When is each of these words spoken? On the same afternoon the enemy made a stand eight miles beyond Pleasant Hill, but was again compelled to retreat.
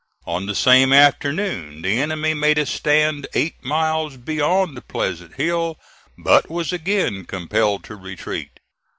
On 0.25 0.47
the 0.47 0.55
same 0.55 0.91
afternoon 0.93 1.83
the 1.83 1.99
enemy 2.01 2.33
made 2.33 2.57
a 2.57 2.65
stand 2.65 3.27
eight 3.35 3.63
miles 3.63 4.17
beyond 4.17 4.87
Pleasant 4.87 5.35
Hill, 5.35 5.77
but 6.17 6.49
was 6.49 6.73
again 6.73 7.23
compelled 7.25 7.83
to 7.83 7.95
retreat. 7.95 8.59